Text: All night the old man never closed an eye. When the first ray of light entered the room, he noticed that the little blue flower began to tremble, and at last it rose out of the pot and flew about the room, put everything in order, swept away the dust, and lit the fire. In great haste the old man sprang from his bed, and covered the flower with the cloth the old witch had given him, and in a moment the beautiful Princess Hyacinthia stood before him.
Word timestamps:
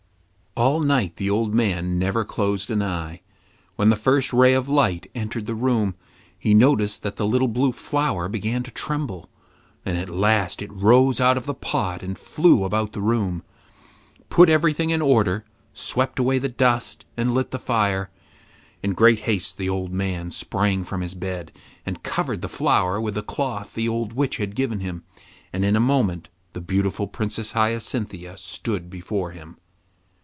All 0.57 0.81
night 0.81 1.15
the 1.15 1.29
old 1.29 1.53
man 1.53 1.97
never 1.97 2.25
closed 2.25 2.69
an 2.71 2.81
eye. 2.83 3.21
When 3.77 3.89
the 3.89 3.95
first 3.95 4.33
ray 4.33 4.53
of 4.53 4.67
light 4.67 5.09
entered 5.15 5.45
the 5.45 5.55
room, 5.55 5.95
he 6.37 6.53
noticed 6.53 7.03
that 7.03 7.15
the 7.15 7.25
little 7.25 7.47
blue 7.47 7.71
flower 7.71 8.27
began 8.27 8.61
to 8.63 8.69
tremble, 8.71 9.29
and 9.85 9.97
at 9.97 10.09
last 10.09 10.61
it 10.61 10.69
rose 10.73 11.21
out 11.21 11.37
of 11.37 11.45
the 11.45 11.53
pot 11.53 12.03
and 12.03 12.17
flew 12.19 12.65
about 12.65 12.91
the 12.91 12.99
room, 12.99 13.43
put 14.29 14.49
everything 14.49 14.89
in 14.89 15.01
order, 15.01 15.45
swept 15.73 16.19
away 16.19 16.37
the 16.37 16.49
dust, 16.49 17.05
and 17.15 17.33
lit 17.33 17.51
the 17.51 17.57
fire. 17.57 18.09
In 18.83 18.91
great 18.91 19.19
haste 19.19 19.55
the 19.57 19.69
old 19.69 19.93
man 19.93 20.31
sprang 20.31 20.83
from 20.83 20.99
his 20.99 21.13
bed, 21.13 21.53
and 21.85 22.03
covered 22.03 22.41
the 22.41 22.49
flower 22.49 22.99
with 22.99 23.15
the 23.15 23.23
cloth 23.23 23.73
the 23.73 23.87
old 23.87 24.11
witch 24.11 24.35
had 24.35 24.57
given 24.57 24.81
him, 24.81 25.05
and 25.53 25.63
in 25.63 25.77
a 25.77 25.79
moment 25.79 26.27
the 26.51 26.59
beautiful 26.61 27.07
Princess 27.07 27.51
Hyacinthia 27.53 28.35
stood 28.35 28.89
before 28.89 29.31
him. 29.31 29.55